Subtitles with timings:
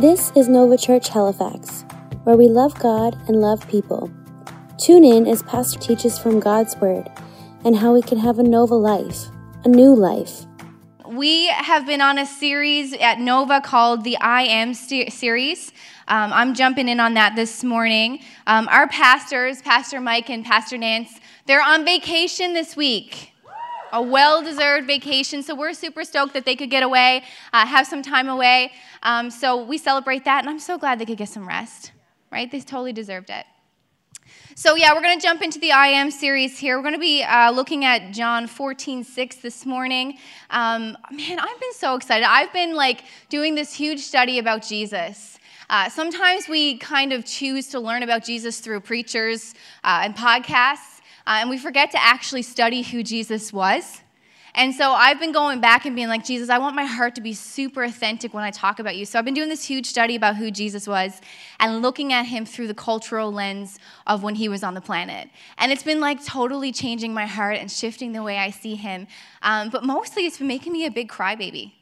[0.00, 1.84] This is Nova Church Halifax,
[2.24, 4.10] where we love God and love people.
[4.78, 7.10] Tune in as Pastor teaches from God's Word
[7.66, 9.26] and how we can have a Nova life,
[9.62, 10.46] a new life.
[11.06, 15.70] We have been on a series at Nova called the I Am series.
[16.08, 18.20] Um, I'm jumping in on that this morning.
[18.46, 23.30] Um, our pastors, Pastor Mike and Pastor Nance, they're on vacation this week
[23.92, 25.42] a well deserved vacation.
[25.42, 28.72] So we're super stoked that they could get away, uh, have some time away.
[29.02, 31.92] Um, so we celebrate that, and I'm so glad they could get some rest,
[32.30, 32.50] right?
[32.50, 33.46] They totally deserved it.
[34.54, 36.76] So, yeah, we're going to jump into the I Am series here.
[36.76, 40.18] We're going to be uh, looking at John 14, 6 this morning.
[40.50, 42.26] Um, man, I've been so excited.
[42.28, 45.38] I've been like doing this huge study about Jesus.
[45.68, 50.90] Uh, sometimes we kind of choose to learn about Jesus through preachers uh, and podcasts
[51.26, 54.00] uh, and we forget to actually study who Jesus was.
[54.54, 57.20] And so I've been going back and being like, Jesus, I want my heart to
[57.20, 59.04] be super authentic when I talk about you.
[59.04, 61.20] So I've been doing this huge study about who Jesus was
[61.60, 65.28] and looking at him through the cultural lens of when he was on the planet.
[65.58, 69.06] And it's been like totally changing my heart and shifting the way I see him.
[69.42, 71.72] Um, but mostly it's been making me a big crybaby.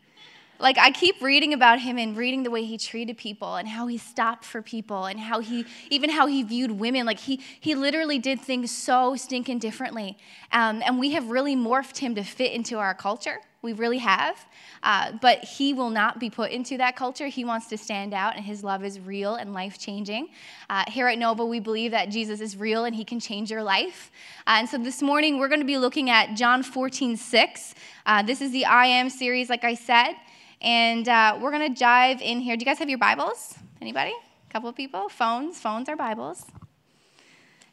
[0.61, 3.87] Like, I keep reading about him and reading the way he treated people and how
[3.87, 7.07] he stopped for people and how he, even how he viewed women.
[7.07, 10.19] Like, he, he literally did things so stinking differently.
[10.51, 13.39] Um, and we have really morphed him to fit into our culture.
[13.63, 14.47] We really have.
[14.83, 17.27] Uh, but he will not be put into that culture.
[17.27, 20.29] He wants to stand out, and his love is real and life changing.
[20.71, 23.63] Uh, here at Nova, we believe that Jesus is real and he can change your
[23.63, 24.11] life.
[24.47, 27.75] Uh, and so this morning, we're going to be looking at John 14, 6.
[28.07, 30.15] Uh, this is the I Am series, like I said.
[30.61, 32.57] And uh, we're going to dive in here.
[32.57, 33.55] Do you guys have your Bibles?
[33.81, 34.13] Anybody?
[34.13, 35.09] A couple of people?
[35.09, 35.59] Phones?
[35.61, 36.45] Phones are Bibles.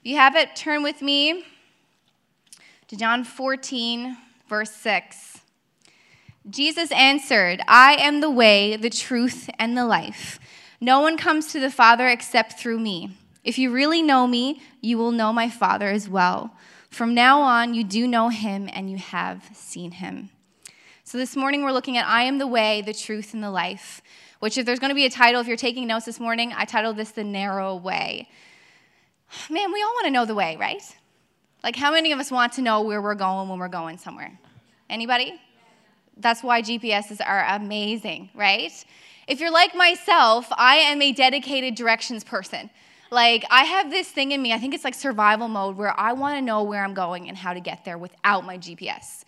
[0.02, 1.46] If you have it, turn with me
[2.88, 5.42] to John 14, verse 6.
[6.48, 10.40] Jesus answered, I am the way, the truth, and the life.
[10.80, 13.18] No one comes to the Father except through me.
[13.44, 16.56] If you really know me, you will know my Father as well.
[16.92, 20.30] From now on, you do know him and you have seen him.
[21.16, 24.02] So this morning we're looking at I am the way, the truth, and the life,
[24.42, 26.66] which, if there's going to be a title, if you're taking notes this morning, I
[26.66, 28.28] titled this The Narrow Way.
[29.50, 30.82] Man, we all want to know the way, right?
[31.64, 34.38] Like, how many of us want to know where we're going when we're going somewhere?
[34.90, 35.40] Anybody?
[36.18, 38.74] That's why GPSs are amazing, right?
[39.26, 42.70] If you're like myself, I am a dedicated directions person.
[43.10, 46.12] Like, I have this thing in me, I think it's like survival mode, where I
[46.12, 49.24] want to know where I'm going and how to get there without my GPS.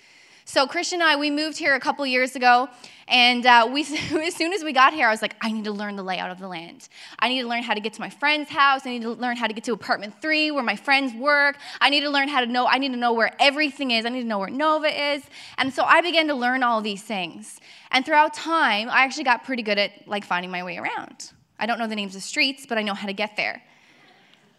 [0.50, 2.69] So Christian and I, we moved here a couple years ago,
[3.09, 3.81] and uh, we,
[4.25, 6.31] as soon as we got here, I was like, I need to learn the layout
[6.31, 6.88] of the land.
[7.19, 8.86] I need to learn how to get to my friend's house.
[8.86, 11.57] I need to learn how to get to apartment three where my friends work.
[11.81, 12.66] I need to learn how to know.
[12.66, 14.06] I need to know where everything is.
[14.06, 15.22] I need to know where Nova is.
[15.57, 17.59] And so I began to learn all these things.
[17.91, 21.34] And throughout time, I actually got pretty good at like finding my way around.
[21.59, 23.63] I don't know the names of streets, but I know how to get there.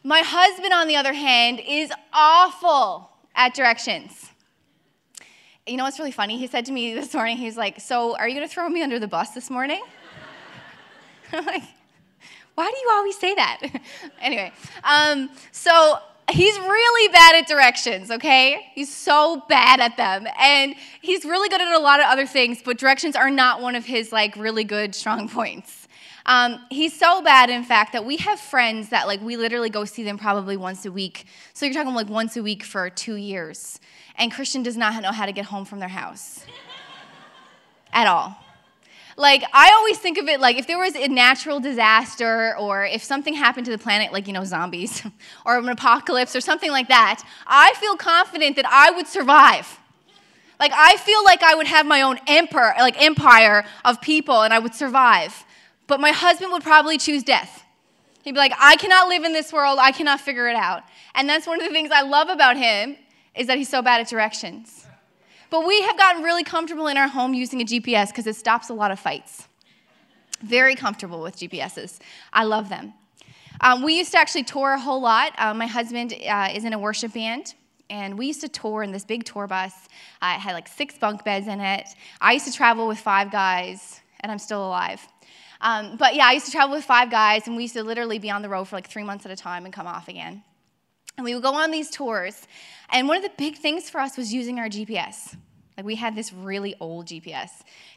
[0.04, 4.32] My husband, on the other hand, is awful at directions
[5.68, 6.38] you know what's really funny?
[6.38, 8.82] He said to me this morning, he's like, So are you going to throw me
[8.82, 9.82] under the bus this morning?
[11.32, 11.62] I'm like,
[12.54, 13.60] Why do you always say that?
[14.20, 14.52] anyway,
[14.84, 15.98] um, so
[16.30, 18.70] he's really bad at directions, okay?
[18.74, 20.26] He's so bad at them.
[20.38, 23.74] And he's really good at a lot of other things, but directions are not one
[23.74, 25.87] of his like really good strong points.
[26.28, 29.86] Um, he's so bad, in fact, that we have friends that like we literally go
[29.86, 31.24] see them probably once a week.
[31.54, 33.80] So you're talking like once a week for two years.
[34.14, 36.44] And Christian does not know how to get home from their house
[37.94, 38.36] at all.
[39.16, 43.02] Like, I always think of it like if there was a natural disaster or if
[43.02, 45.02] something happened to the planet, like, you know, zombies
[45.46, 49.80] or an apocalypse or something like that, I feel confident that I would survive.
[50.60, 54.52] Like, I feel like I would have my own empire, like empire of people and
[54.52, 55.46] I would survive.
[55.88, 57.64] But my husband would probably choose death.
[58.22, 59.78] He'd be like, I cannot live in this world.
[59.80, 60.84] I cannot figure it out.
[61.14, 62.96] And that's one of the things I love about him
[63.34, 64.86] is that he's so bad at directions.
[65.50, 68.68] But we have gotten really comfortable in our home using a GPS because it stops
[68.68, 69.48] a lot of fights.
[70.42, 72.00] Very comfortable with GPSs.
[72.32, 72.92] I love them.
[73.60, 75.32] Um, we used to actually tour a whole lot.
[75.38, 77.54] Uh, my husband uh, is in a worship band,
[77.88, 79.72] and we used to tour in this big tour bus.
[80.20, 81.88] Uh, it had like six bunk beds in it.
[82.20, 85.00] I used to travel with five guys, and I'm still alive.
[85.60, 88.18] Um, but yeah, I used to travel with five guys, and we used to literally
[88.18, 90.42] be on the road for like three months at a time and come off again.
[91.16, 92.46] And we would go on these tours,
[92.90, 95.36] and one of the big things for us was using our GPS.
[95.76, 97.50] Like we had this really old GPS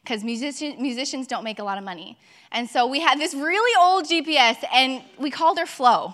[0.03, 2.17] because musician, musicians don't make a lot of money.
[2.51, 6.13] And so we had this really old GPS, and we called her Flo.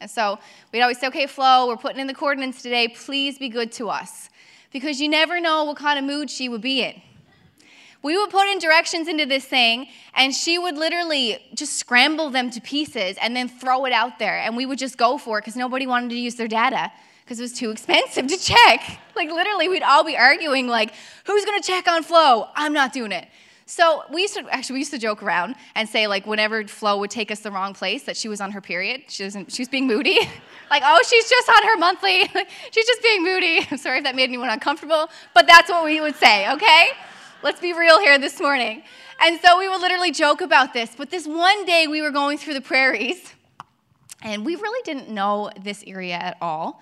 [0.00, 0.38] And so
[0.72, 2.88] we'd always say, okay, Flo, we're putting in the coordinates today.
[2.88, 4.28] Please be good to us.
[4.72, 7.00] Because you never know what kind of mood she would be in.
[8.04, 12.50] We would put in directions into this thing, and she would literally just scramble them
[12.50, 14.38] to pieces and then throw it out there.
[14.38, 16.92] And we would just go for it because nobody wanted to use their data
[17.24, 19.00] because it was too expensive to check.
[19.16, 20.92] Like, literally, we'd all be arguing, like,
[21.24, 22.48] who's gonna check on Flo?
[22.54, 23.26] I'm not doing it.
[23.66, 26.98] So we used to actually we used to joke around and say like whenever Flo
[26.98, 29.04] would take us the wrong place that she was on her period.
[29.08, 30.18] She was she was being moody.
[30.70, 32.24] like oh she's just on her monthly.
[32.70, 33.66] she's just being moody.
[33.70, 36.52] I'm sorry if that made anyone uncomfortable, but that's what we would say.
[36.52, 36.88] Okay,
[37.44, 38.82] let's be real here this morning.
[39.20, 40.94] And so we would literally joke about this.
[40.96, 43.34] But this one day we were going through the prairies,
[44.22, 46.80] and we really didn't know this area at all.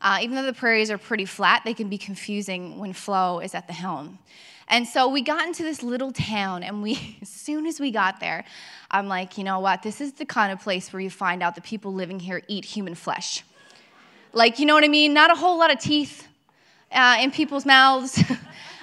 [0.00, 3.56] Uh, even though the prairies are pretty flat, they can be confusing when Flo is
[3.56, 4.20] at the helm.
[4.68, 8.20] And so we got into this little town, and we, as soon as we got
[8.20, 8.44] there,
[8.92, 9.82] I'm like, you know what?
[9.82, 12.64] This is the kind of place where you find out the people living here eat
[12.64, 13.42] human flesh.
[14.32, 15.12] Like, you know what I mean?
[15.12, 16.28] Not a whole lot of teeth
[16.92, 18.22] uh, in people's mouths.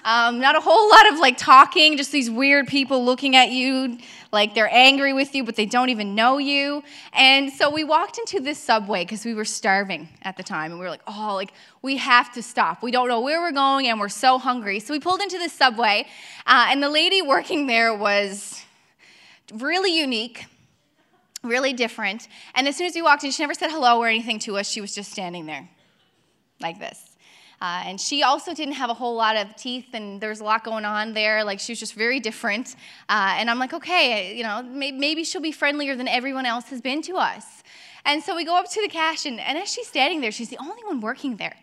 [0.03, 3.97] um, not a whole lot of like talking, just these weird people looking at you
[4.31, 6.83] like they're angry with you, but they don't even know you.
[7.13, 10.71] And so we walked into this subway because we were starving at the time.
[10.71, 11.51] And we were like, oh, like
[11.81, 12.81] we have to stop.
[12.81, 14.79] We don't know where we're going and we're so hungry.
[14.79, 16.07] So we pulled into this subway.
[16.45, 18.63] Uh, and the lady working there was
[19.53, 20.45] really unique
[21.43, 22.27] really different.
[22.53, 24.69] And as soon as we walked in, she never said hello or anything to us.
[24.69, 25.67] She was just standing there
[26.59, 27.10] like this.
[27.61, 30.63] Uh, and she also didn't have a whole lot of teeth, and there's a lot
[30.63, 31.43] going on there.
[31.43, 32.75] Like she was just very different.
[33.07, 36.81] Uh, and I'm like, okay, you know, maybe she'll be friendlier than everyone else has
[36.81, 37.45] been to us.
[38.03, 40.49] And so we go up to the cash, and, and as she's standing there, she's
[40.49, 41.55] the only one working there.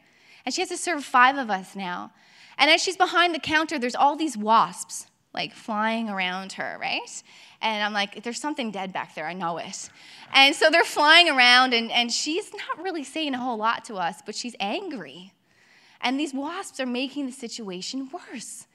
[0.47, 2.13] And she has to serve five of us now.
[2.59, 7.23] And as she's behind the counter, there's all these wasps like flying around her, right?
[7.61, 9.91] And I'm like, there's something dead back there, I know it.
[10.33, 13.97] And so they're flying around, and, and she's not really saying a whole lot to
[13.97, 15.33] us, but she's angry.
[16.01, 18.67] And these wasps are making the situation worse.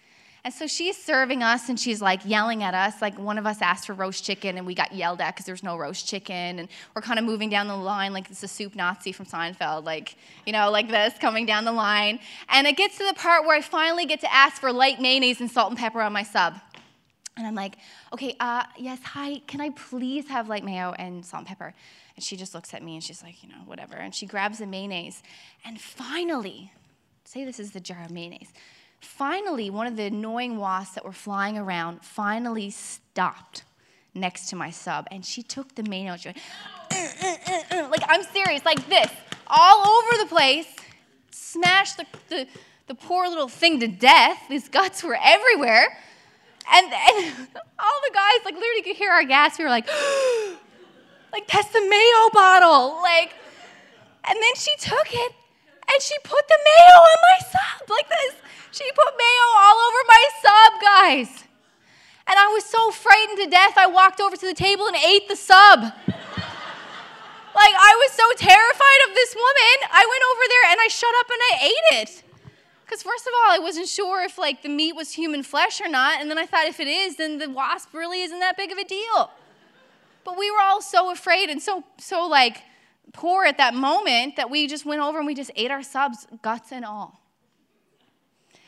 [0.45, 3.01] And so she's serving us and she's like yelling at us.
[3.01, 5.63] Like one of us asked for roast chicken and we got yelled at because there's
[5.63, 6.59] no roast chicken.
[6.59, 9.85] And we're kind of moving down the line like it's a soup Nazi from Seinfeld,
[9.85, 12.19] like, you know, like this coming down the line.
[12.49, 15.39] And it gets to the part where I finally get to ask for light mayonnaise
[15.39, 16.55] and salt and pepper on my sub.
[17.37, 17.77] And I'm like,
[18.11, 21.73] okay, uh, yes, hi, can I please have light mayo and salt and pepper?
[22.15, 23.95] And she just looks at me and she's like, you know, whatever.
[23.95, 25.23] And she grabs the mayonnaise.
[25.65, 26.73] And finally,
[27.25, 28.53] say this is the jar of mayonnaise.
[28.99, 33.63] Finally, one of the annoying wasps that were flying around finally stopped
[34.13, 36.21] next to my sub, and she took the mayonnaise.
[36.21, 36.37] She went,
[36.91, 39.11] uh, uh, uh, like, I'm serious, like this,
[39.47, 40.67] all over the place,
[41.31, 42.47] smashed the, the,
[42.87, 44.37] the poor little thing to death.
[44.47, 45.97] His guts were everywhere.
[46.71, 47.47] And, and
[47.79, 49.57] all the guys, like, literally could hear our gas.
[49.57, 49.87] We were like,
[51.33, 53.01] like, that's the mayo bottle.
[53.01, 53.33] Like,
[54.25, 55.33] and then she took it
[55.91, 58.35] and she put the mayo on my sub like this.
[58.71, 61.43] She put mayo all over my sub, guys.
[62.25, 65.27] And I was so frightened to death, I walked over to the table and ate
[65.27, 65.81] the sub.
[65.81, 69.77] like, I was so terrified of this woman.
[69.91, 72.23] I went over there and I shut up and I ate it.
[72.85, 75.89] Because, first of all, I wasn't sure if, like, the meat was human flesh or
[75.89, 76.21] not.
[76.21, 78.77] And then I thought if it is, then the wasp really isn't that big of
[78.77, 79.31] a deal.
[80.23, 82.63] But we were all so afraid and so, so, like,
[83.11, 86.25] poor at that moment that we just went over and we just ate our subs,
[86.41, 87.19] guts and all.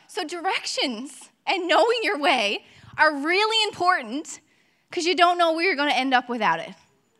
[0.08, 2.64] So, directions and knowing your way
[2.98, 4.40] are really important
[4.88, 6.70] because you don't know where you're going to end up without it,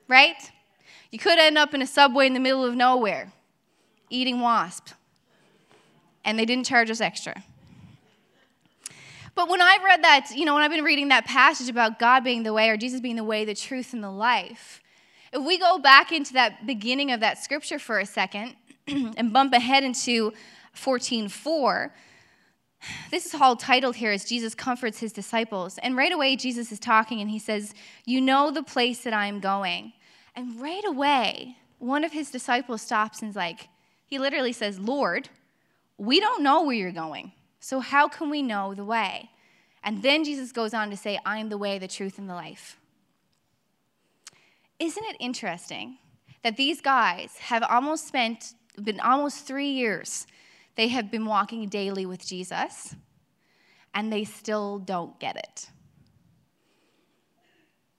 [0.09, 0.37] right?
[1.11, 3.33] You could end up in a subway in the middle of nowhere
[4.09, 4.91] eating wasp,
[6.25, 7.43] and they didn't charge us extra.
[9.35, 12.25] But when I read that, you know, when I've been reading that passage about God
[12.25, 14.81] being the way or Jesus being the way, the truth, and the life,
[15.33, 18.55] if we go back into that beginning of that scripture for a second
[18.87, 20.33] and bump ahead into
[20.75, 21.91] 14:4,
[23.11, 25.79] this is all titled here as Jesus comforts his disciples.
[25.79, 29.27] And right away, Jesus is talking and he says, You know the place that I
[29.27, 29.93] am going.
[30.35, 33.69] And right away, one of his disciples stops and's like,
[34.05, 35.29] He literally says, Lord,
[35.99, 37.33] we don't know where you're going.
[37.61, 39.31] So how can we know the way?
[39.83, 42.35] And then Jesus goes on to say, I am the way, the truth, and the
[42.35, 42.79] life.
[44.79, 45.99] Isn't it interesting
[46.43, 50.27] that these guys have almost spent, been almost three years,
[50.75, 52.95] they have been walking daily with Jesus,
[53.95, 55.71] and they still don't get it?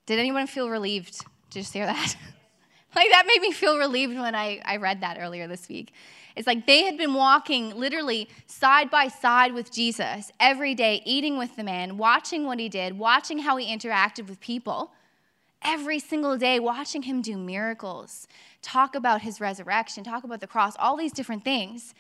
[0.05, 1.25] Did anyone feel relieved to
[1.60, 2.15] just hear that?
[2.96, 5.93] like, that made me feel relieved when I, I read that earlier this week.
[6.36, 11.39] It's like they had been walking literally side by side with Jesus every day, eating
[11.39, 14.91] with the man, watching what he did, watching how he interacted with people
[15.63, 18.27] every single day watching him do miracles,
[18.61, 21.93] talk about his resurrection, talk about the cross, all these different things,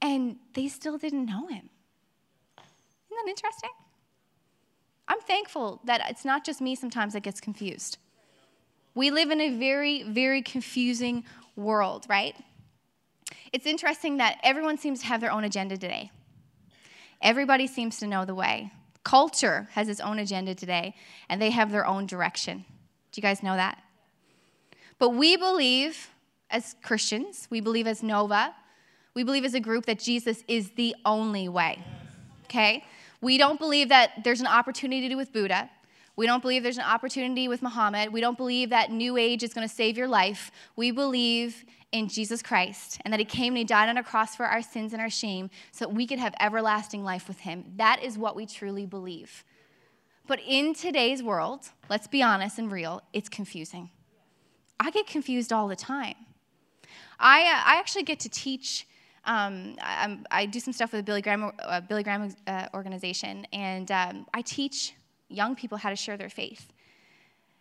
[0.00, 1.68] and they still didn't know him.
[2.58, 3.70] Isn't that interesting?
[5.06, 7.98] I'm thankful that it's not just me sometimes that gets confused.
[8.94, 11.24] We live in a very, very confusing
[11.56, 12.34] world, right?
[13.52, 16.10] It's interesting that everyone seems to have their own agenda today.
[17.20, 18.70] Everybody seems to know the way.
[19.04, 20.94] Culture has its own agenda today,
[21.28, 22.64] and they have their own direction.
[23.14, 23.80] Do you guys know that?
[24.98, 26.10] But we believe
[26.50, 28.52] as Christians, we believe as Nova,
[29.14, 31.80] we believe as a group that Jesus is the only way.
[32.46, 32.84] Okay?
[33.20, 35.70] We don't believe that there's an opportunity to do with Buddha.
[36.16, 38.12] We don't believe there's an opportunity with Muhammad.
[38.12, 40.50] We don't believe that New Age is going to save your life.
[40.74, 44.34] We believe in Jesus Christ and that He came and He died on a cross
[44.34, 47.64] for our sins and our shame so that we could have everlasting life with Him.
[47.76, 49.44] That is what we truly believe.
[50.26, 53.90] But in today's world, let's be honest and real, it's confusing.
[54.80, 56.16] I get confused all the time.
[57.18, 58.86] I, uh, I actually get to teach.
[59.26, 63.46] Um, I, I, do some stuff with the Billy Graham, uh, Billy Graham uh, organization,
[63.52, 64.94] and um, I teach
[65.28, 66.70] young people how to share their faith.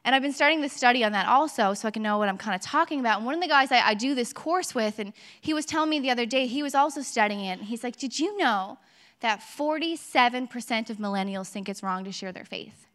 [0.03, 2.38] And I've been starting this study on that also so I can know what I'm
[2.38, 3.17] kind of talking about.
[3.17, 5.89] And one of the guys I, I do this course with, and he was telling
[5.89, 7.60] me the other day, he was also studying it.
[7.60, 8.77] And he's like, Did you know
[9.24, 12.86] that 47% of millennials think it's wrong to share their faith?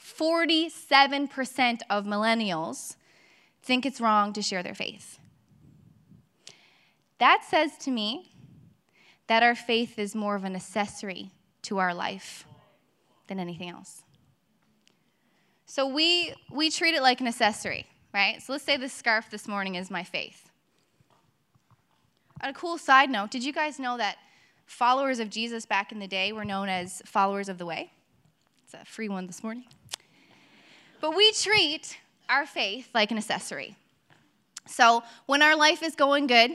[0.00, 2.94] 47% of millennials
[3.60, 5.18] think it's wrong to share their faith.
[7.18, 8.32] That says to me
[9.26, 11.32] that our faith is more of an accessory
[11.62, 12.44] to our life
[13.26, 14.02] than anything else.
[15.66, 18.40] So we, we treat it like an accessory, right?
[18.40, 20.51] So let's say this scarf this morning is my faith.
[22.42, 24.16] A cool side note, did you guys know that
[24.66, 27.92] followers of Jesus back in the day were known as followers of the way?
[28.64, 29.64] It's a free one this morning.
[31.00, 33.76] But we treat our faith like an accessory.
[34.66, 36.52] So when our life is going good,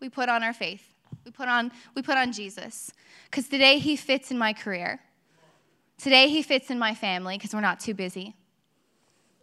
[0.00, 0.82] we put on our faith.
[1.24, 2.90] We put on, we put on Jesus.
[3.30, 5.00] Because today he fits in my career.
[5.98, 8.34] Today he fits in my family because we're not too busy.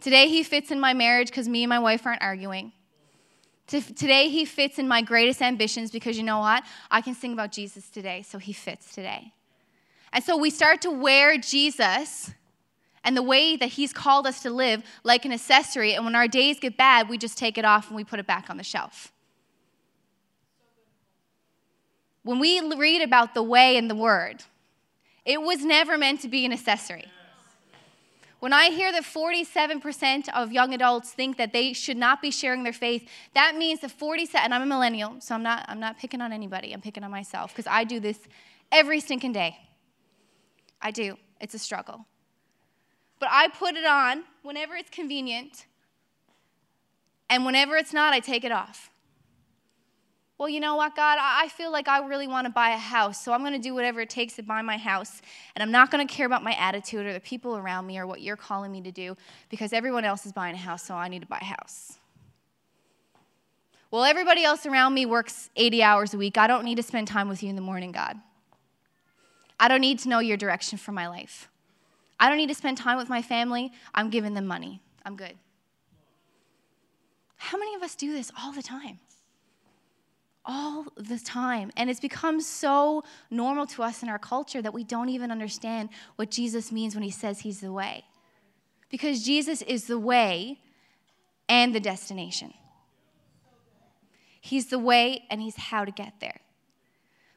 [0.01, 2.73] Today he fits in my marriage because me and my wife aren't arguing.
[3.67, 6.63] Today he fits in my greatest ambitions because you know what?
[6.89, 9.33] I can sing about Jesus today, so he fits today.
[10.13, 12.31] And so we start to wear Jesus
[13.03, 15.93] and the way that He's called us to live like an accessory.
[15.93, 18.27] And when our days get bad, we just take it off and we put it
[18.27, 19.11] back on the shelf.
[22.23, 24.43] When we read about the way and the word,
[25.25, 27.05] it was never meant to be an accessory.
[28.41, 32.63] When I hear that 47% of young adults think that they should not be sharing
[32.63, 35.97] their faith, that means that 47, and I'm a millennial, so I'm not, I'm not
[35.97, 38.19] picking on anybody, I'm picking on myself, because I do this
[38.71, 39.57] every stinking day.
[40.81, 41.17] I do.
[41.39, 42.05] It's a struggle
[43.21, 45.67] but I put it on whenever it's convenient,
[47.29, 48.89] and whenever it's not, I take it off.
[50.41, 51.19] Well, you know what, God?
[51.21, 53.75] I feel like I really want to buy a house, so I'm going to do
[53.75, 55.21] whatever it takes to buy my house,
[55.53, 58.07] and I'm not going to care about my attitude or the people around me or
[58.07, 59.15] what you're calling me to do
[59.51, 61.99] because everyone else is buying a house, so I need to buy a house.
[63.91, 66.39] Well, everybody else around me works 80 hours a week.
[66.39, 68.17] I don't need to spend time with you in the morning, God.
[69.59, 71.51] I don't need to know your direction for my life.
[72.19, 73.71] I don't need to spend time with my family.
[73.93, 74.81] I'm giving them money.
[75.05, 75.35] I'm good.
[77.37, 79.01] How many of us do this all the time?
[80.45, 81.71] All the time.
[81.77, 85.89] And it's become so normal to us in our culture that we don't even understand
[86.15, 88.05] what Jesus means when he says he's the way.
[88.89, 90.59] Because Jesus is the way
[91.47, 92.53] and the destination.
[94.41, 96.41] He's the way and he's how to get there.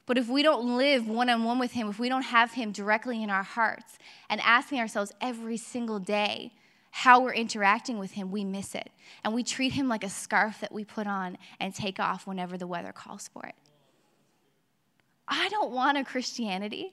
[0.06, 2.72] But if we don't live one on one with Him, if we don't have Him
[2.72, 6.52] directly in our hearts and asking ourselves every single day
[6.96, 8.90] how we're interacting with Him, we miss it.
[9.22, 12.56] And we treat Him like a scarf that we put on and take off whenever
[12.56, 13.54] the weather calls for it.
[15.26, 16.92] I don't want a Christianity.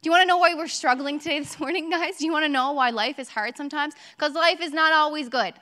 [0.00, 2.18] Do you want to know why we're struggling today this morning, guys?
[2.18, 3.94] Do you want to know why life is hard sometimes?
[4.16, 5.54] Because life is not always good.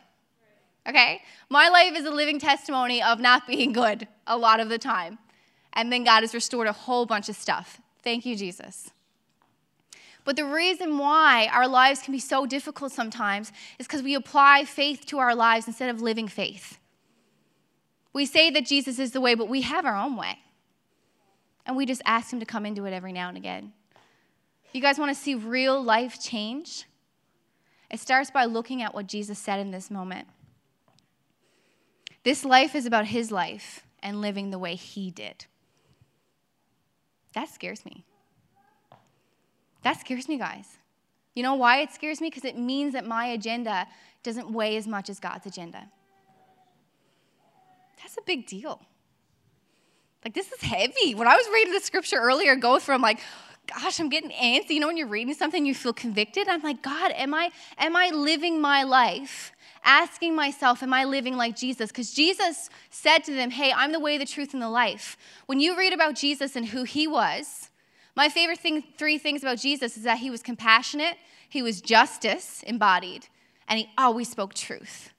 [0.89, 1.23] Okay?
[1.49, 5.19] My life is a living testimony of not being good a lot of the time
[5.77, 7.81] and then God has restored a whole bunch of stuff.
[8.03, 8.91] Thank you, Jesus.
[10.27, 14.65] But the reason why our lives can be so difficult sometimes is because we apply
[14.65, 16.81] faith to our lives instead of living faith.
[18.13, 20.41] We say that Jesus is the way, but we have our own way.
[21.65, 23.73] And we just ask Him to come into it every now and again.
[24.73, 26.87] You guys want to see real life change?
[27.89, 30.27] It starts by looking at what Jesus said in this moment.
[32.25, 35.47] This life is about His life and living the way He did.
[37.35, 38.05] That scares me.
[39.87, 40.67] That scares me, guys.
[41.37, 42.29] You know why it scares me?
[42.29, 43.87] Because it means that my agenda
[44.25, 45.89] doesn't weigh as much as God's agenda.
[48.03, 48.81] That's a big deal.
[50.25, 51.15] Like, this is heavy.
[51.15, 53.21] When I was reading the scripture earlier, go from like,
[53.69, 54.71] gosh, I'm getting antsy.
[54.71, 56.49] You know, when you're reading something, you feel convicted.
[56.49, 59.53] I'm like, God, am I, am I living my life?
[59.85, 61.93] Asking myself, am I living like Jesus?
[61.93, 65.17] Because Jesus said to them, Hey, I'm the way, the truth, and the life.
[65.47, 67.71] When you read about Jesus and who he was,
[68.17, 71.17] my favorite thing, three things about Jesus is that he was compassionate,
[71.49, 73.27] he was justice embodied,
[73.69, 75.11] and he always spoke truth.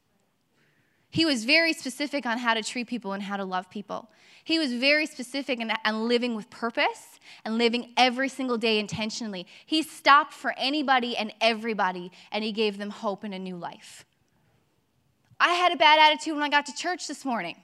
[1.10, 4.10] He was very specific on how to treat people and how to love people.
[4.44, 9.46] He was very specific and living with purpose and living every single day intentionally.
[9.66, 14.06] He stopped for anybody and everybody, and he gave them hope and a new life.
[15.40, 17.58] I had a bad attitude when I got to church this morning.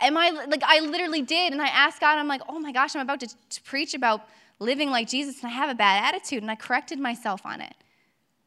[0.00, 2.94] Am I like I literally did, and I asked God, I'm like, oh my gosh,
[2.94, 4.22] I'm about to, to preach about
[4.58, 7.74] living like Jesus, and I have a bad attitude, and I corrected myself on it.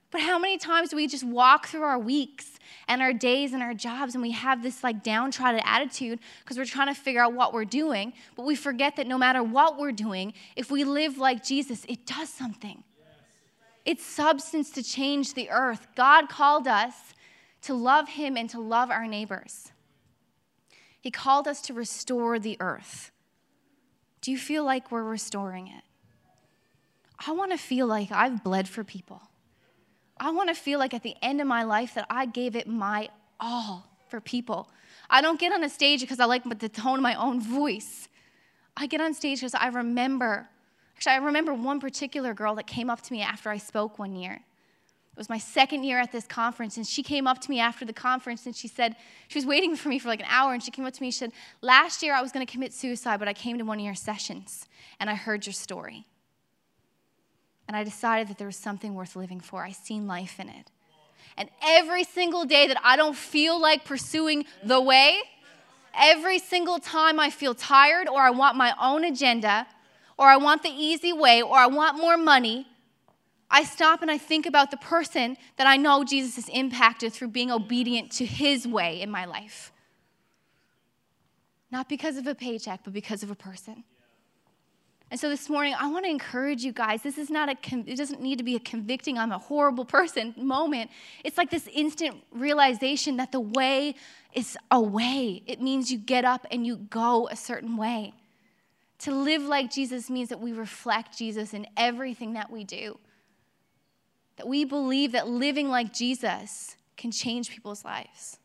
[0.09, 3.61] But how many times do we just walk through our weeks and our days and
[3.61, 7.33] our jobs and we have this like downtrodden attitude because we're trying to figure out
[7.33, 11.17] what we're doing, but we forget that no matter what we're doing, if we live
[11.17, 12.83] like Jesus, it does something.
[13.85, 15.87] It's substance to change the earth.
[15.95, 16.93] God called us
[17.63, 19.71] to love Him and to love our neighbors.
[21.07, 23.13] He called us to restore the earth.
[24.19, 25.85] Do you feel like we're restoring it?
[27.25, 29.21] I want to feel like I've bled for people.
[30.19, 32.67] I want to feel like at the end of my life that I gave it
[32.67, 33.07] my
[33.39, 34.69] all for people.
[35.09, 38.09] I don't get on a stage because I like the tone of my own voice.
[38.75, 40.49] I get on stage because I remember,
[40.97, 44.13] actually, I remember one particular girl that came up to me after I spoke one
[44.13, 44.41] year.
[45.17, 47.85] It was my second year at this conference, and she came up to me after
[47.85, 48.95] the conference and she said,
[49.27, 51.07] she was waiting for me for like an hour, and she came up to me
[51.07, 53.63] and she said, Last year I was going to commit suicide, but I came to
[53.63, 54.67] one of your sessions
[54.99, 56.05] and I heard your story.
[57.67, 59.63] And I decided that there was something worth living for.
[59.63, 60.69] I seen life in it.
[61.35, 65.17] And every single day that I don't feel like pursuing the way,
[65.99, 69.65] every single time I feel tired or I want my own agenda
[70.15, 72.67] or I want the easy way or I want more money,
[73.49, 77.29] I stop and I think about the person that I know Jesus has impacted through
[77.29, 79.71] being obedient to his way in my life.
[81.71, 83.83] Not because of a paycheck, but because of a person.
[85.09, 87.01] And so this morning, I want to encourage you guys.
[87.01, 87.55] This is not a,
[87.85, 90.91] it doesn't need to be a convicting, I'm a horrible person moment.
[91.23, 93.95] It's like this instant realization that the way
[94.33, 95.43] is a way.
[95.45, 98.13] It means you get up and you go a certain way.
[98.99, 102.99] To live like Jesus means that we reflect Jesus in everything that we do.
[104.37, 108.37] That we believe that living like Jesus can change people's lives.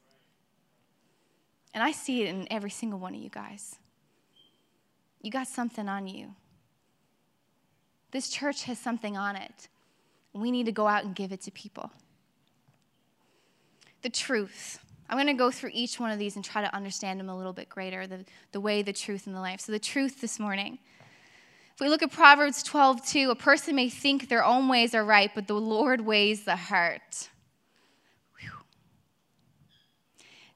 [1.75, 3.77] And I see it in every single one of you guys.
[5.23, 6.35] You got something on you.
[8.11, 9.69] This church has something on it.
[10.35, 11.91] We need to go out and give it to people.
[14.03, 14.79] The truth.
[15.09, 17.37] I'm going to go through each one of these and try to understand them a
[17.37, 19.61] little bit greater the, the way, the truth, and the life.
[19.61, 20.79] So, the truth this morning.
[21.75, 25.05] If we look at Proverbs 12, 2, a person may think their own ways are
[25.05, 27.31] right, but the Lord weighs the heart.
[28.39, 28.51] Whew.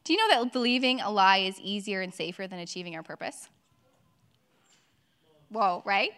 [0.04, 3.48] Do you know that believing a lie is easier and safer than achieving our purpose?
[5.48, 6.10] Whoa, right?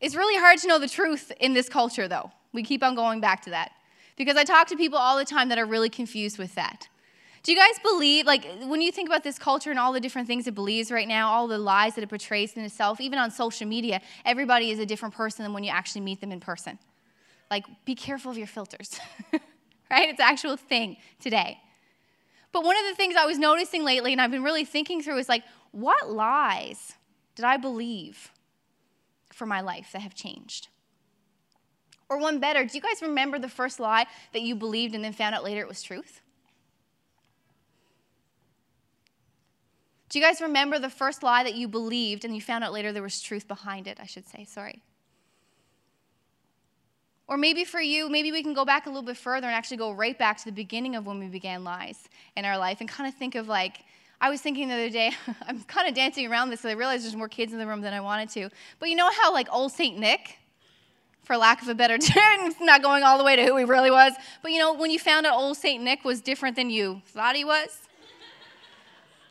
[0.00, 2.32] It's really hard to know the truth in this culture, though.
[2.52, 3.72] We keep on going back to that.
[4.16, 6.88] Because I talk to people all the time that are really confused with that.
[7.42, 10.26] Do you guys believe, like, when you think about this culture and all the different
[10.28, 13.30] things it believes right now, all the lies that it portrays in itself, even on
[13.30, 16.78] social media, everybody is a different person than when you actually meet them in person.
[17.50, 19.00] Like, be careful of your filters,
[19.32, 20.10] right?
[20.10, 21.58] It's an actual thing today.
[22.52, 25.18] But one of the things I was noticing lately, and I've been really thinking through,
[25.18, 26.94] is like, what lies
[27.36, 28.30] did I believe
[29.32, 30.68] for my life that have changed.
[32.10, 35.14] Or one better, do you guys remember the first lie that you believed and then
[35.14, 36.20] found out later it was truth?
[40.10, 42.92] Do you guys remember the first lie that you believed and you found out later
[42.92, 43.98] there was truth behind it?
[44.00, 44.82] I should say, sorry.
[47.28, 49.76] Or maybe for you, maybe we can go back a little bit further and actually
[49.76, 52.88] go right back to the beginning of when we began lies in our life and
[52.88, 53.84] kind of think of like,
[54.20, 55.12] I was thinking the other day,
[55.46, 57.80] I'm kind of dancing around this, so I realized there's more kids in the room
[57.80, 58.50] than I wanted to.
[58.80, 59.96] But you know how, like, old St.
[59.96, 60.38] Nick,
[61.22, 63.92] for lack of a better term, not going all the way to who he really
[63.92, 65.80] was, but you know, when you found out old St.
[65.80, 67.68] Nick was different than you thought he was?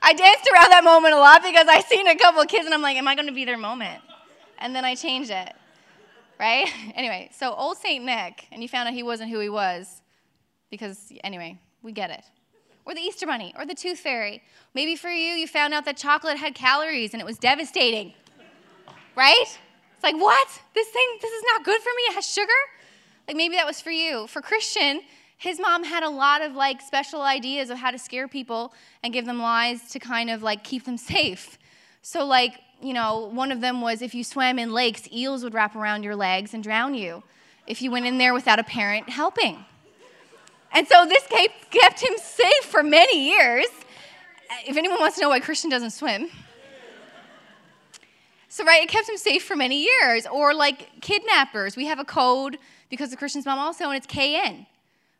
[0.02, 2.82] I danced around that moment a lot because I seen a couple kids and I'm
[2.82, 4.02] like, am I going to be their moment?
[4.60, 5.54] And then I changed it,
[6.40, 6.68] right?
[6.96, 8.04] Anyway, so old St.
[8.04, 10.02] Nick, and you found out he wasn't who he was
[10.70, 12.24] because, anyway, we get it
[12.90, 14.42] or the Easter Bunny, or the Tooth Fairy.
[14.74, 18.16] Maybe for you, you found out that chocolate had calories and it was devastating,
[19.16, 19.46] right?
[19.94, 20.48] It's like, what?
[20.74, 22.02] This thing, this is not good for me.
[22.10, 22.52] It has sugar?
[23.28, 24.26] Like maybe that was for you.
[24.26, 25.02] For Christian,
[25.40, 29.14] his mom had a lot of like special ideas of how to scare people and
[29.14, 31.58] give them lies to kind of like keep them safe.
[32.02, 35.54] So, like, you know, one of them was if you swam in lakes, eels would
[35.54, 37.24] wrap around your legs and drown you
[37.68, 39.66] if you went in there without a parent helping.
[40.74, 41.26] And so this
[41.72, 43.66] kept him safe for many years.
[44.68, 46.30] If anyone wants to know why Christian doesn't swim,
[48.52, 50.26] so, right, it kept him safe for many years.
[50.26, 51.78] Or like kidnappers.
[51.78, 52.58] We have a code
[52.90, 54.66] because of Christian's mom also, and it's KN.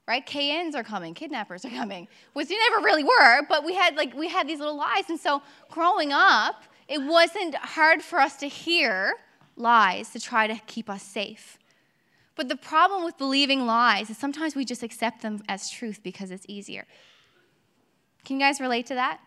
[0.10, 0.26] Right?
[0.26, 2.08] KNs are coming, kidnappers are coming.
[2.34, 5.08] Which they never really were, but we had like we had these little lies.
[5.08, 9.14] And so growing up, it wasn't hard for us to hear
[9.56, 11.60] lies to try to keep us safe.
[12.36, 16.32] But the problem with believing lies is sometimes we just accept them as truth because
[16.32, 16.88] it's easier.
[18.26, 19.20] Can you guys relate to that?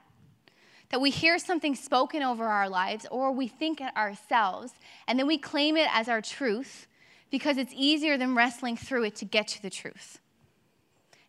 [0.90, 4.72] that we hear something spoken over our lives or we think it ourselves,
[5.08, 6.86] and then we claim it as our truth
[7.30, 10.18] because it's easier than wrestling through it to get to the truth.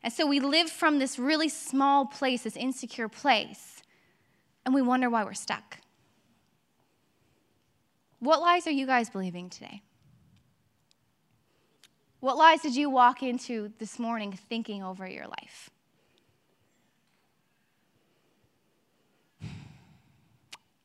[0.03, 3.81] And so we live from this really small place, this insecure place,
[4.65, 5.77] and we wonder why we're stuck.
[8.19, 9.81] What lies are you guys believing today?
[12.19, 15.69] What lies did you walk into this morning thinking over your life?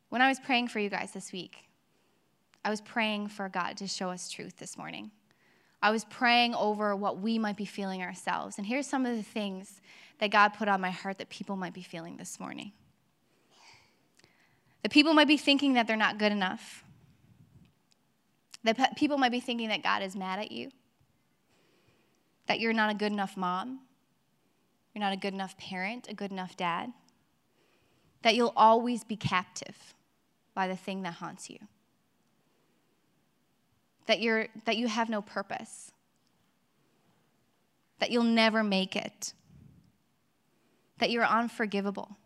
[0.08, 1.68] When I was praying for you guys this week,
[2.64, 5.10] I was praying for God to show us truth this morning.
[5.80, 8.58] I was praying over what we might be feeling ourselves.
[8.58, 9.80] And here's some of the things
[10.18, 12.72] that God put on my heart that people might be feeling this morning.
[14.82, 16.84] That people might be thinking that they're not good enough.
[18.64, 20.70] That people might be thinking that God is mad at you.
[22.46, 23.80] That you're not a good enough mom.
[24.94, 26.92] You're not a good enough parent, a good enough dad.
[28.22, 29.94] That you'll always be captive
[30.54, 31.58] by the thing that haunts you.
[34.08, 35.92] That, you're, that you have no purpose.
[38.00, 39.32] That you'll never make it.
[40.98, 42.16] That you're unforgivable.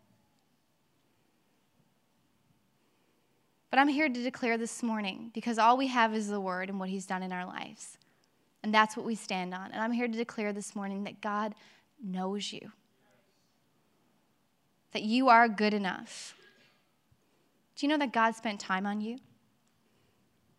[3.69, 6.79] But I'm here to declare this morning because all we have is the word and
[6.79, 7.97] what he's done in our lives.
[8.63, 9.71] And that's what we stand on.
[9.71, 11.53] And I'm here to declare this morning that God
[12.03, 12.71] knows you,
[14.93, 16.35] that you are good enough,
[17.75, 19.17] do you know that God spent time on you?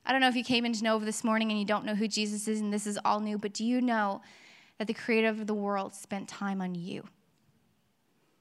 [0.06, 2.06] I don't know if you came into Nova this morning and you don't know who
[2.08, 4.20] Jesus is and this is all new, but do you know
[4.78, 7.04] that the creator of the world spent time on you?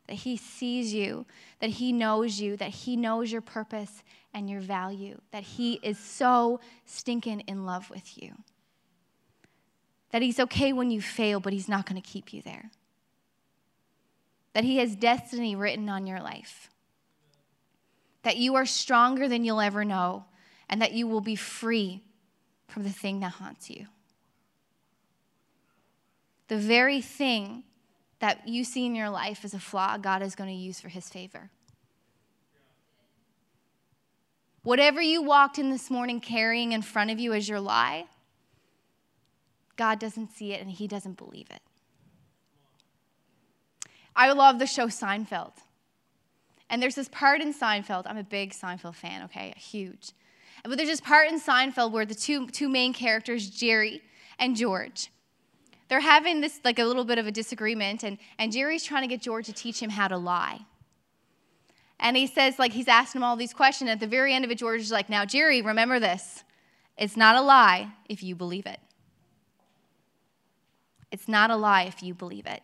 [0.07, 1.25] That he sees you,
[1.59, 5.97] that he knows you, that he knows your purpose and your value, that he is
[5.97, 8.33] so stinking in love with you.
[10.11, 12.71] That he's okay when you fail, but he's not going to keep you there.
[14.53, 16.69] That he has destiny written on your life
[18.23, 20.25] that you are stronger than you'll ever know,
[20.69, 22.01] and that you will be free
[22.67, 23.87] from the thing that haunts you.
[26.47, 27.63] The very thing
[28.19, 30.89] that you see in your life as a flaw, God is going to use for
[30.89, 31.49] his favor.
[34.63, 38.05] Whatever you walked in this morning carrying in front of you as your lie,
[39.75, 41.61] God doesn't see it and he doesn't believe it.
[44.15, 45.53] I love the show Seinfeld.
[46.69, 50.11] And there's this part in Seinfeld, I'm a big Seinfeld fan, okay, huge.
[50.63, 54.01] But there's this part in Seinfeld where the two, two main characters, Jerry
[54.39, 55.11] and George,
[55.89, 59.07] they're having this like a little bit of a disagreement, and, and Jerry's trying to
[59.07, 60.61] get George to teach him how to lie.
[61.99, 63.89] And he says, like, he's asking him all these questions.
[63.89, 66.43] At the very end of it, George is like, Now, Jerry, remember this.
[66.97, 68.79] It's not a lie if you believe it.
[71.11, 72.61] It's not a lie if you believe it.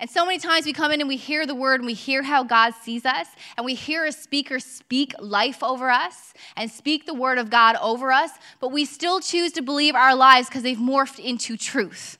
[0.00, 2.22] And so many times we come in and we hear the word and we hear
[2.22, 7.06] how God sees us and we hear a speaker speak life over us and speak
[7.06, 10.62] the word of God over us, but we still choose to believe our lies because
[10.62, 12.18] they've morphed into truth.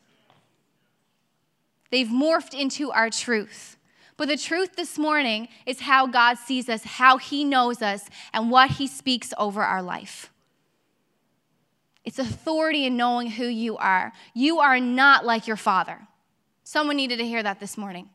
[1.91, 3.77] They've morphed into our truth.
[4.17, 8.51] But the truth this morning is how God sees us, how He knows us, and
[8.51, 10.33] what He speaks over our life.
[12.05, 14.13] It's authority in knowing who you are.
[14.35, 16.09] You are not like your father.
[16.69, 18.11] Someone needed to hear that this morning.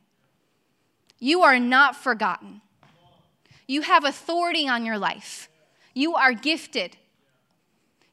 [1.18, 2.60] You are not forgotten.
[3.66, 5.48] You have authority on your life.
[5.92, 6.96] You are gifted.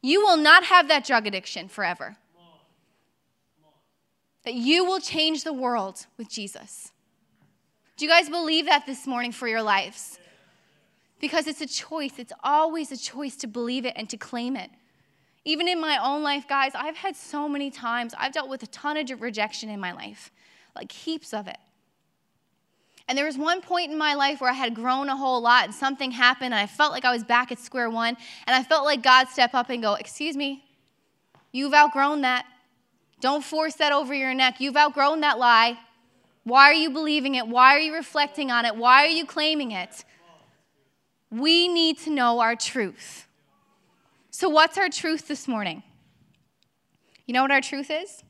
[0.02, 2.16] You will not have that drug addiction forever.
[4.44, 6.92] That you will change the world with Jesus.
[7.96, 10.18] Do you guys believe that this morning for your lives?
[11.20, 12.14] Because it's a choice.
[12.18, 14.72] It's always a choice to believe it and to claim it.
[15.44, 18.68] Even in my own life, guys, I've had so many times, I've dealt with a
[18.68, 20.32] ton of rejection in my life,
[20.76, 21.58] like heaps of it.
[23.08, 25.66] And there was one point in my life where I had grown a whole lot
[25.66, 28.16] and something happened and I felt like I was back at square one
[28.48, 30.64] and I felt like God step up and go, Excuse me,
[31.52, 32.46] you've outgrown that.
[33.20, 34.62] Don't force that over your neck.
[34.62, 35.78] You've outgrown that lie.
[36.44, 37.48] Why are you believing it?
[37.48, 38.76] Why are you reflecting on it?
[38.76, 40.06] Why are you claiming it?
[41.30, 43.28] We need to know our truth.
[44.32, 45.84] So, what's our truth this morning?
[47.26, 48.24] You know what our truth is?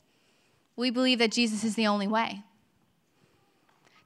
[0.76, 2.42] We believe that Jesus is the only way.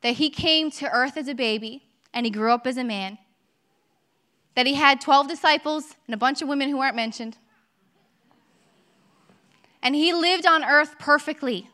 [0.02, 3.18] That he came to earth as a baby and he grew up as a man.
[4.56, 7.38] That he had 12 disciples and a bunch of women who aren't mentioned.
[9.82, 11.70] And he lived on earth perfectly.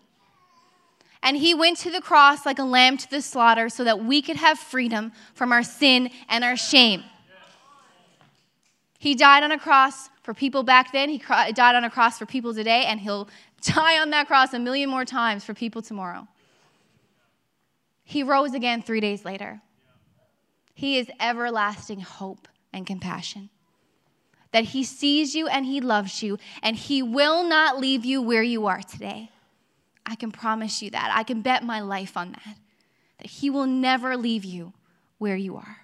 [1.24, 4.22] And he went to the cross like a lamb to the slaughter so that we
[4.22, 7.04] could have freedom from our sin and our shame.
[9.00, 12.26] He died on a cross for people back then, he died on a cross for
[12.26, 13.28] people today, and he'll
[13.62, 16.28] die on that cross a million more times for people tomorrow.
[18.04, 19.62] He rose again three days later.
[20.74, 23.50] He is everlasting hope and compassion.
[24.52, 28.44] That he sees you and he loves you, and he will not leave you where
[28.44, 29.32] you are today.
[30.06, 31.12] I can promise you that.
[31.14, 32.58] I can bet my life on that.
[33.20, 34.74] That he will never leave you
[35.20, 35.81] where you are.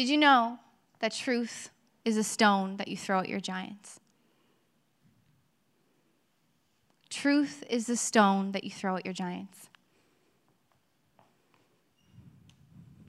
[0.00, 0.58] Did you know
[1.00, 1.68] that truth
[2.06, 4.00] is a stone that you throw at your giants?
[7.10, 9.68] Truth is the stone that you throw at your giants.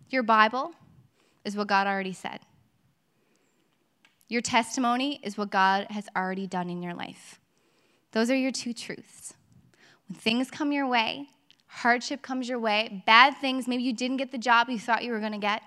[0.10, 0.74] Your Bible
[1.46, 2.42] is what God already said.
[4.28, 7.40] Your testimony is what God has already done in your life.
[8.12, 9.34] Those are your two truths.
[10.10, 11.30] When things come your way,
[11.68, 15.14] hardship comes your way, bad things, maybe you didn't get the job you thought you
[15.14, 15.62] were going to get,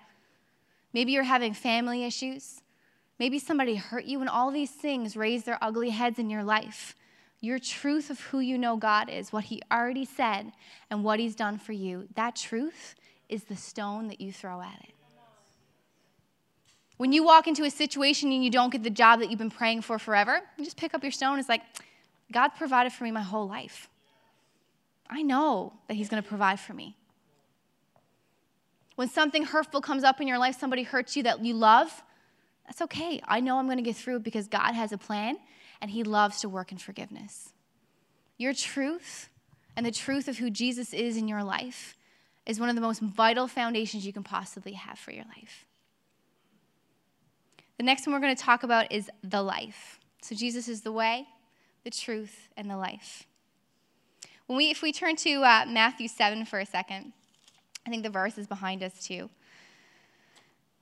[0.94, 2.62] maybe you're having family issues,
[3.18, 6.94] maybe somebody hurt you, and all these things raise their ugly heads in your life.
[7.40, 10.52] Your truth of who you know God is, what He already said,
[10.90, 12.94] and what He's done for you, that truth
[13.28, 14.94] is the stone that you throw at it.
[16.96, 19.50] When you walk into a situation and you don't get the job that you've been
[19.50, 21.38] praying for forever, you just pick up your stone.
[21.38, 21.62] It's like,
[22.32, 23.88] God provided for me my whole life.
[25.10, 26.96] I know that He's going to provide for me.
[28.96, 32.02] When something hurtful comes up in your life, somebody hurts you that you love,
[32.66, 33.20] that's okay.
[33.24, 35.36] I know I'm going to get through it because God has a plan
[35.80, 37.52] and He loves to work in forgiveness.
[38.38, 39.28] Your truth
[39.76, 41.96] and the truth of who Jesus is in your life
[42.46, 45.66] is one of the most vital foundations you can possibly have for your life.
[47.78, 49.98] The next one we're going to talk about is the life.
[50.22, 51.26] So Jesus is the way,
[51.82, 53.26] the truth, and the life.
[54.46, 57.12] When we, if we turn to uh, Matthew 7 for a second,
[57.86, 59.30] I think the verse is behind us too.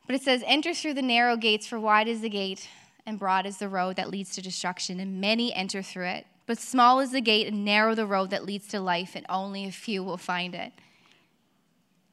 [0.06, 2.68] But it says, Enter through the narrow gates, for wide is the gate,
[3.06, 6.26] and broad is the road that leads to destruction, and many enter through it.
[6.46, 9.64] But small is the gate, and narrow the road that leads to life, and only
[9.64, 10.72] a few will find it.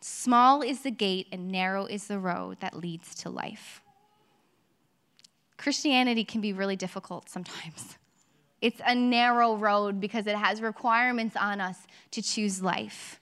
[0.01, 3.81] Small is the gate, and narrow is the road that leads to life.
[5.57, 7.97] Christianity can be really difficult sometimes.
[8.61, 11.77] It's a narrow road because it has requirements on us
[12.11, 13.19] to choose life.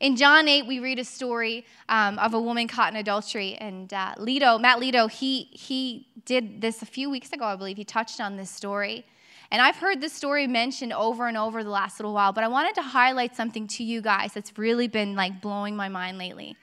[0.00, 3.54] In John 8, we read a story um, of a woman caught in adultery.
[3.56, 7.76] And uh, Lido, Matt Lido, he, he did this a few weeks ago, I believe.
[7.76, 9.04] He touched on this story.
[9.50, 12.48] And I've heard this story mentioned over and over the last little while, but I
[12.48, 16.56] wanted to highlight something to you guys that's really been like blowing my mind lately.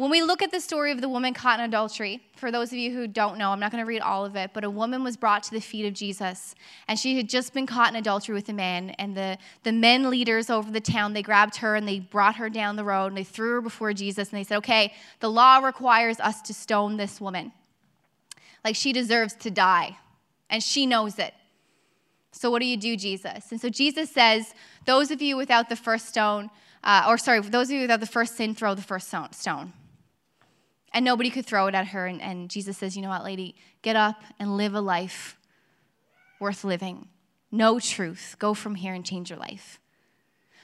[0.00, 2.78] When we look at the story of the woman caught in adultery, for those of
[2.78, 5.04] you who don't know, I'm not going to read all of it, but a woman
[5.04, 6.54] was brought to the feet of Jesus,
[6.88, 8.94] and she had just been caught in adultery with a man.
[8.98, 12.48] And the, the men leaders over the town, they grabbed her and they brought her
[12.48, 15.58] down the road and they threw her before Jesus, and they said, Okay, the law
[15.58, 17.52] requires us to stone this woman.
[18.64, 19.98] Like she deserves to die,
[20.48, 21.34] and she knows it.
[22.32, 23.52] So, what do you do, Jesus?
[23.52, 24.54] And so Jesus says,
[24.86, 26.48] Those of you without the first stone,
[26.82, 29.74] uh, or sorry, those of you without the first sin, throw the first stone.
[30.92, 32.06] And nobody could throw it at her.
[32.06, 33.54] And, and Jesus says, You know what, lady?
[33.82, 35.36] Get up and live a life
[36.40, 37.08] worth living.
[37.52, 38.36] Know truth.
[38.38, 39.80] Go from here and change your life.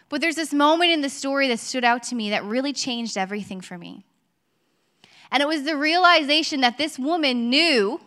[0.08, 3.16] But there's this moment in the story that stood out to me that really changed
[3.16, 4.04] everything for me.
[5.30, 8.00] And it was the realization that this woman knew,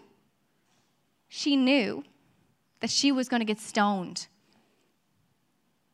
[1.27, 2.03] she knew
[2.79, 4.27] that she was going to get stoned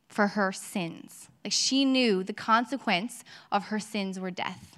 [0.07, 1.27] for her sins.
[1.43, 4.74] Like she knew the consequence of her sins were death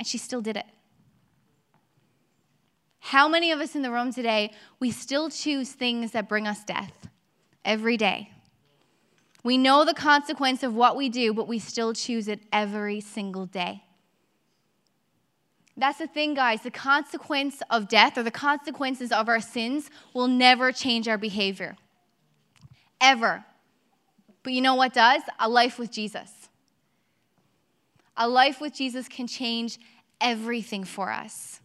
[0.00, 0.64] and she still did it.
[3.00, 6.64] How many of us in the room today, we still choose things that bring us
[6.64, 7.08] death
[7.66, 8.30] every day?
[9.44, 13.44] We know the consequence of what we do, but we still choose it every single
[13.44, 13.84] day.
[15.76, 16.62] That's the thing, guys.
[16.62, 21.76] The consequence of death or the consequences of our sins will never change our behavior.
[23.02, 23.44] Ever.
[24.42, 25.20] But you know what does?
[25.38, 26.39] A life with Jesus.
[28.16, 29.78] A life with Jesus can change
[30.20, 31.60] everything for us.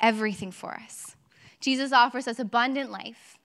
[0.00, 1.16] Everything for us.
[1.60, 3.38] Jesus offers us abundant life.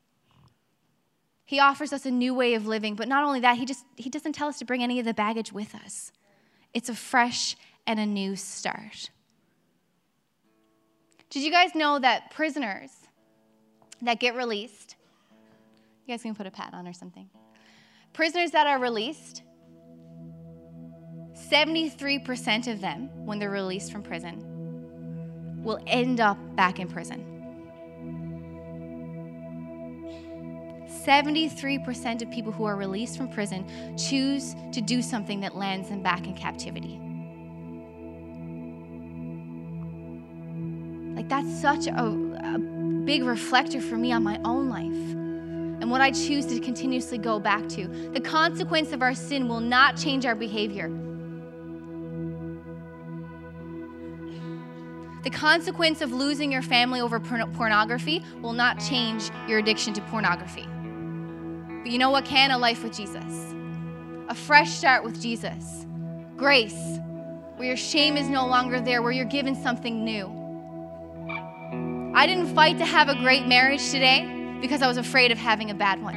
[1.45, 4.09] He offers us a new way of living, but not only that, he just he
[4.09, 6.11] doesn't tell us to bring any of the baggage with us.
[6.73, 9.11] It's a fresh and a new start.
[11.29, 12.89] Did you guys know that prisoners
[14.01, 14.95] that get released,
[16.05, 17.29] you guys can put a pat on or something.
[18.13, 19.41] Prisoners that are released,
[21.49, 27.23] 73% of them, when they're released from prison, will end up back in prison.
[31.05, 36.01] 73% of people who are released from prison choose to do something that lands them
[36.01, 36.99] back in captivity.
[41.15, 42.05] Like, that's such a,
[42.53, 42.57] a
[43.05, 45.15] big reflector for me on my own life
[45.81, 47.87] and what I choose to continuously go back to.
[48.13, 50.89] The consequence of our sin will not change our behavior.
[55.25, 60.67] The consequence of losing your family over pornography will not change your addiction to pornography.
[61.81, 62.51] But you know what can?
[62.51, 63.55] A life with Jesus.
[64.29, 65.87] A fresh start with Jesus.
[66.37, 66.99] Grace,
[67.55, 70.27] where your shame is no longer there, where you're given something new.
[72.13, 75.71] I didn't fight to have a great marriage today because I was afraid of having
[75.71, 76.15] a bad one.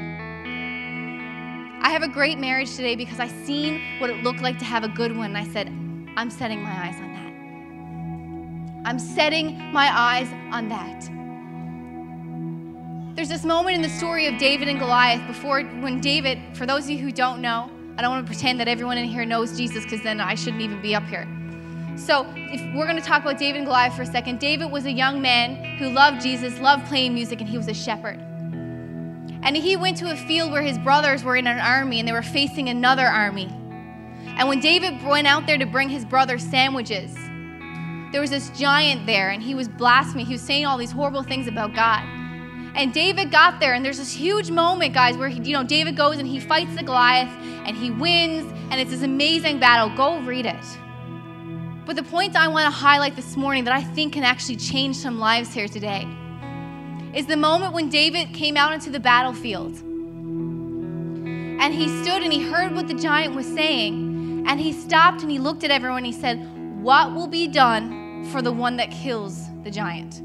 [1.81, 4.85] I have a great marriage today because I seen what it looked like to have
[4.85, 5.69] a good one and I said,
[6.15, 7.18] I'm setting my eyes on that.
[8.89, 11.11] I'm setting my eyes on that.
[13.15, 16.85] There's this moment in the story of David and Goliath before when David, for those
[16.85, 19.59] of you who don't know, I don't want to pretend that everyone in here knows
[19.59, 21.29] Jesus because then I shouldn't even be up here.
[21.97, 24.87] So, if we're going to talk about David and Goliath for a second, David was
[24.87, 28.19] a young man who loved Jesus, loved playing music, and he was a shepherd.
[29.43, 32.13] And he went to a field where his brothers were in an army and they
[32.13, 33.49] were facing another army.
[34.39, 37.15] And when David went out there to bring his brothers sandwiches,
[38.13, 40.27] there was this giant there and he was blaspheming.
[40.27, 42.03] He was saying all these horrible things about God.
[42.75, 45.97] And David got there, and there's this huge moment, guys, where he, you know David
[45.97, 47.29] goes and he fights the Goliath,
[47.67, 49.91] and he wins, and it's this amazing battle.
[49.97, 50.65] Go read it.
[51.87, 54.95] But the point I want to highlight this morning that I think can actually change
[54.95, 56.07] some lives here today
[57.15, 59.75] is the moment when David came out into the battlefield.
[61.61, 64.45] And he stood and he heard what the giant was saying.
[64.47, 66.39] And he stopped and he looked at everyone and he said,
[66.81, 70.23] What will be done for the one that kills the giant?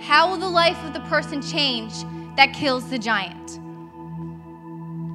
[0.00, 1.92] How will the life of the person change
[2.36, 3.58] that kills the giant?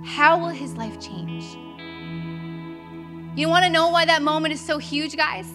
[0.05, 1.45] How will his life change?
[3.37, 5.47] You want to know why that moment is so huge, guys?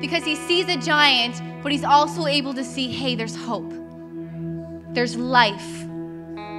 [0.00, 3.72] Because he sees a giant, but he's also able to see hey, there's hope,
[4.92, 5.84] there's life.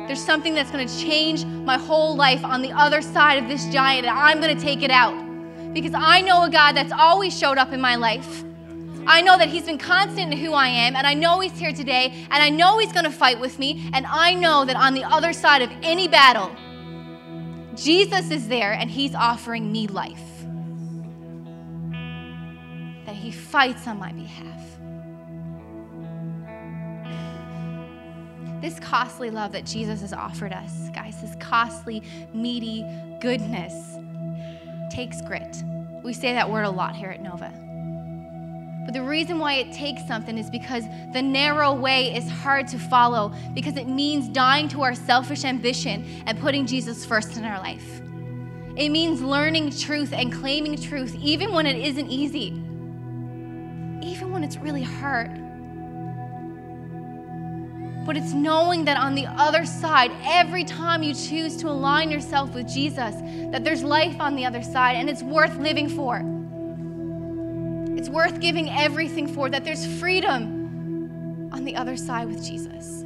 [0.07, 3.65] There's something that's going to change my whole life on the other side of this
[3.67, 5.28] giant, and I'm going to take it out.
[5.73, 8.43] Because I know a God that's always showed up in my life
[9.09, 11.73] I know that He's been constant in who I am, and I know He's here
[11.73, 14.93] today, and I know He's going to fight with me, and I know that on
[14.93, 16.55] the other side of any battle,
[17.75, 20.21] Jesus is there and He's offering me life.
[23.07, 24.45] That He fights on my behalf.
[28.61, 32.03] This costly love that Jesus has offered us, guys, this costly,
[32.33, 32.85] meaty
[33.21, 33.73] goodness
[34.89, 35.63] takes grit.
[36.03, 37.51] We say that word a lot here at Nova.
[38.85, 42.79] But the reason why it takes something is because the narrow way is hard to
[42.79, 47.59] follow because it means dying to our selfish ambition and putting Jesus first in our
[47.59, 48.01] life.
[48.75, 52.47] It means learning truth and claiming truth even when it isn't easy,
[54.01, 55.38] even when it's really hard.
[58.05, 62.53] But it's knowing that on the other side, every time you choose to align yourself
[62.53, 63.15] with Jesus,
[63.51, 66.23] that there's life on the other side and it's worth living for.
[67.97, 73.01] It's worth giving everything for, that there's freedom on the other side with Jesus.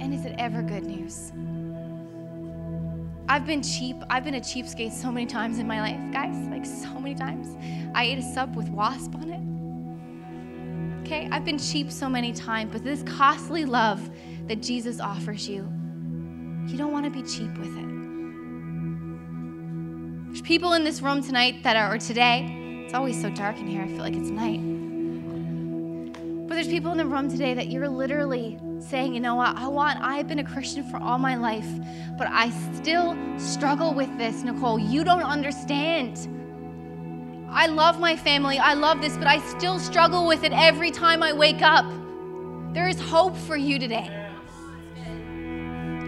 [0.00, 1.32] And is it ever good news?
[3.28, 3.96] I've been cheap.
[4.10, 7.56] I've been a cheapskate so many times in my life, guys, like so many times.
[7.94, 9.63] I ate a sub with wasp on it.
[11.04, 14.08] Okay, I've been cheap so many times, but this costly love
[14.48, 15.70] that Jesus offers you,
[16.66, 17.84] you don't want to be cheap with it.
[20.28, 23.66] There's people in this room tonight that are, or today, it's always so dark in
[23.66, 23.82] here.
[23.82, 24.62] I feel like it's night.
[26.48, 29.68] But there's people in the room today that you're literally saying, you know what, I
[29.68, 31.68] want, I've been a Christian for all my life,
[32.16, 32.48] but I
[32.80, 34.78] still struggle with this, Nicole.
[34.78, 36.33] You don't understand.
[37.54, 41.22] I love my family, I love this, but I still struggle with it every time
[41.22, 41.86] I wake up.
[42.72, 44.10] There is hope for you today.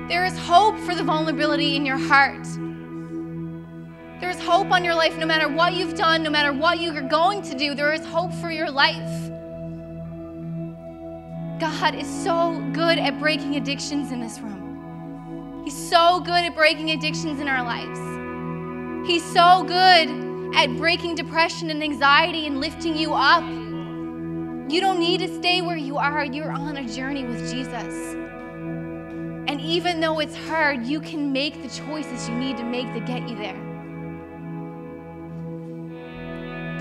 [0.08, 2.44] There is hope for the vulnerability in your heart.
[4.20, 6.92] There is hope on your life no matter what you've done, no matter what you
[6.92, 7.76] are going to do.
[7.76, 9.30] There is hope for your life.
[11.60, 15.62] God is so good at breaking addictions in this room.
[15.64, 18.00] He's so good at breaking addictions in our lives.
[19.08, 20.25] He's so good
[20.56, 23.44] at breaking depression and anxiety and lifting you up.
[23.44, 26.24] You don't need to stay where you are.
[26.24, 28.14] You're on a journey with Jesus.
[29.48, 33.00] And even though it's hard, you can make the choices you need to make to
[33.00, 33.62] get you there.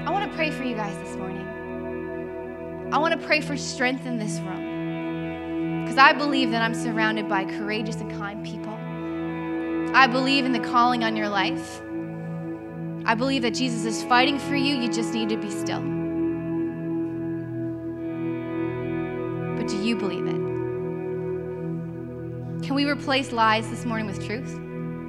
[0.08, 1.46] I want to pray for you guys this morning.
[2.94, 5.84] I want to pray for strength in this room.
[5.84, 8.74] Because I believe that I'm surrounded by courageous and kind people.
[9.94, 11.82] I believe in the calling on your life.
[13.06, 14.76] I believe that Jesus is fighting for you.
[14.76, 15.82] You just need to be still.
[19.56, 20.46] But do you believe it?
[22.66, 24.52] Can we replace lies this morning with truth?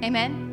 [0.03, 0.43] Amen.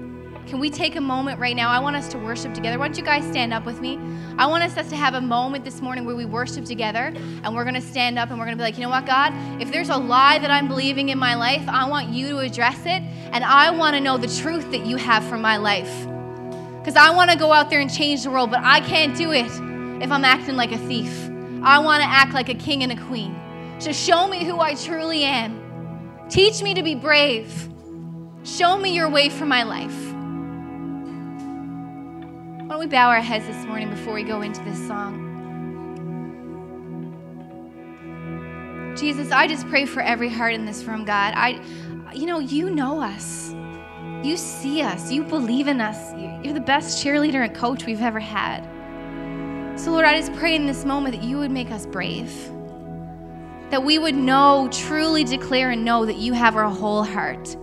[0.46, 1.70] Can we take a moment right now?
[1.70, 2.78] I want us to worship together.
[2.78, 3.98] Why don't you guys stand up with me?
[4.38, 7.64] I want us to have a moment this morning where we worship together and we're
[7.64, 9.32] going to stand up and we're going to be like, you know what, God?
[9.60, 12.80] If there's a lie that I'm believing in my life, I want you to address
[12.80, 16.06] it and I want to know the truth that you have for my life.
[16.84, 19.32] Because I want to go out there and change the world, but I can't do
[19.32, 19.46] it
[20.02, 21.30] if I'm acting like a thief.
[21.62, 23.34] I want to act like a king and a queen.
[23.78, 26.26] So show me who I truly am.
[26.28, 27.70] Teach me to be brave.
[28.42, 29.96] Show me your way for my life.
[32.60, 35.22] Why don't we bow our heads this morning before we go into this song?
[38.94, 41.32] Jesus, I just pray for every heart in this room, God.
[41.34, 41.62] I
[42.12, 43.54] you know, you know us.
[44.24, 45.12] You see us.
[45.12, 46.14] You believe in us.
[46.42, 48.64] You're the best cheerleader and coach we've ever had.
[49.78, 52.32] So, Lord, I just pray in this moment that you would make us brave.
[53.68, 57.54] That we would know, truly declare and know that you have our whole heart.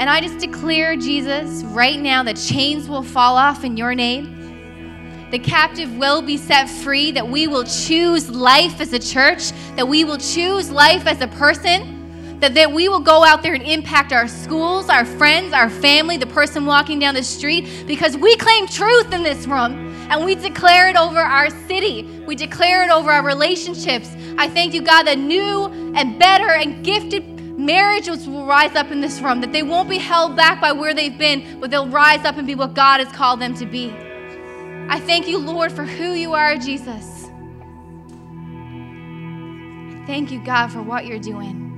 [0.00, 5.28] And I just declare, Jesus, right now that chains will fall off in your name.
[5.30, 9.86] The captive will be set free, that we will choose life as a church, that
[9.86, 11.99] we will choose life as a person,
[12.40, 16.16] that, that we will go out there and impact our schools, our friends, our family,
[16.16, 20.34] the person walking down the street, because we claim truth in this room and we
[20.34, 22.02] declare it over our city.
[22.26, 24.10] We declare it over our relationships.
[24.38, 29.00] I thank you, God, that new and better and gifted marriages will rise up in
[29.00, 32.24] this room, that they won't be held back by where they've been, but they'll rise
[32.24, 33.94] up and be what God has called them to be.
[34.88, 37.30] I thank you, Lord, for who you are, Jesus.
[40.06, 41.69] Thank you, God, for what you're doing.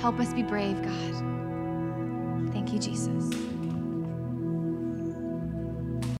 [0.00, 2.52] Help us be brave, God.
[2.52, 3.49] Thank you, Jesus.